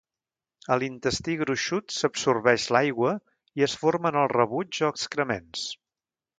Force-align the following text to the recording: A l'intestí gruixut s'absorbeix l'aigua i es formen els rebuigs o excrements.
A 0.75 0.77
l'intestí 0.83 1.35
gruixut 1.41 1.93
s'absorbeix 1.97 2.67
l'aigua 2.77 3.13
i 3.61 3.69
es 3.69 3.79
formen 3.85 4.21
els 4.25 4.35
rebuigs 4.37 4.85
o 4.89 4.93
excrements. 4.97 5.71